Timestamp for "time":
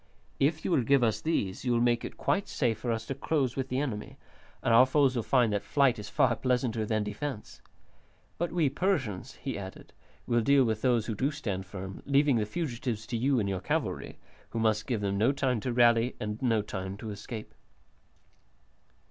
15.31-15.59, 16.63-16.97